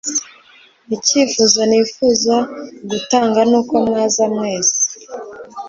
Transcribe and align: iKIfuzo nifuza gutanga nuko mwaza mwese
iKIfuzo 0.95 1.59
nifuza 1.69 2.35
gutanga 2.89 3.39
nuko 3.49 3.73
mwaza 3.85 4.23
mwese 4.33 4.79